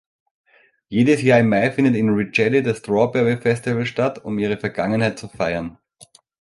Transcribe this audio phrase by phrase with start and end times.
[0.89, 5.27] Jedes Jahr im Mai findet in Ridgely das Strawberry Festival statt, um ihre Vergangenheit zu
[5.27, 5.77] feiern.